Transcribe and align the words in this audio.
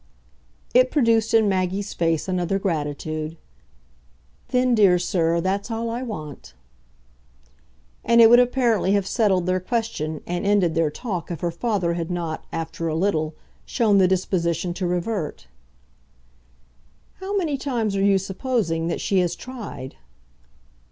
It 0.73 0.89
produced 0.89 1.31
in 1.31 1.47
Maggie's 1.47 1.93
face 1.93 2.27
another 2.27 2.57
gratitude. 2.57 3.37
"Then, 4.47 4.73
dear 4.73 4.97
sir, 4.97 5.39
that's 5.41 5.69
all 5.69 5.91
I 5.91 6.01
want." 6.01 6.55
And 8.03 8.19
it 8.19 8.27
would 8.27 8.39
apparently 8.39 8.93
have 8.93 9.05
settled 9.05 9.45
their 9.45 9.59
question 9.59 10.21
and 10.25 10.43
ended 10.43 10.73
their 10.73 10.89
talk 10.89 11.29
if 11.29 11.41
her 11.41 11.51
father 11.51 11.93
had 11.93 12.09
not, 12.09 12.45
after 12.51 12.87
a 12.87 12.95
little, 12.95 13.35
shown 13.63 13.99
the 13.99 14.07
disposition 14.07 14.73
to 14.73 14.87
revert. 14.87 15.45
"How 17.19 17.37
many 17.37 17.55
times 17.55 17.95
are 17.95 18.01
you 18.03 18.17
supposing 18.17 18.87
that 18.87 19.01
she 19.01 19.19
has 19.19 19.35
tried?" 19.35 19.97